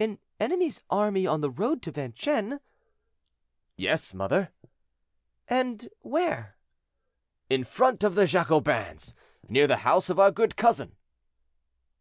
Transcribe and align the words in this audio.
"An 0.00 0.18
enemy's 0.40 0.80
army 0.90 1.24
on 1.24 1.40
the 1.40 1.52
road 1.52 1.82
to 1.82 1.92
Vincennes?" 1.92 2.58
"Yes, 3.76 4.12
mother." 4.12 4.50
"And 5.46 5.88
where?" 6.00 6.56
"In 7.48 7.62
front 7.62 8.02
of 8.02 8.16
the 8.16 8.26
Jacobins, 8.26 9.14
near 9.48 9.68
the 9.68 9.76
house 9.86 10.10
of 10.10 10.18
our 10.18 10.32
good 10.32 10.56
cousin." 10.56 10.96